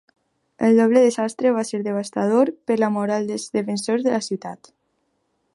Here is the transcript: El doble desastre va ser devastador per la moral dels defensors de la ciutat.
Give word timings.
El 0.67 0.79
doble 0.79 1.03
desastre 1.07 1.51
va 1.57 1.65
ser 1.69 1.81
devastador 1.89 2.53
per 2.71 2.81
la 2.85 2.91
moral 2.97 3.31
dels 3.33 3.47
defensors 3.59 4.09
de 4.11 4.19
la 4.19 4.27
ciutat. 4.31 4.77